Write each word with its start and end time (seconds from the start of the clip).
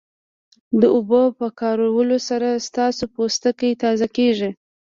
د 0.81 0.83
اوبو 0.95 1.21
په 1.39 1.47
کارولو 1.59 2.17
سره 2.29 2.49
ستاسو 2.67 3.03
پوستکی 3.13 3.71
تازه 3.83 4.07
کیږي 4.15 4.49